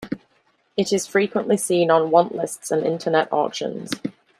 It 0.75 0.91
is 0.91 1.05
frequently 1.05 1.57
seen 1.57 1.91
on 1.91 2.09
want 2.09 2.33
lists 2.33 2.71
and 2.71 2.83
internet 2.83 3.31
auctions. 3.31 3.91